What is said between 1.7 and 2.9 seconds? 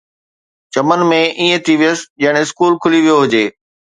ويس، ڄڻ اسڪول